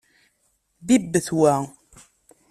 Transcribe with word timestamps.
Bibbet 0.85 1.27
wa. 1.39 1.53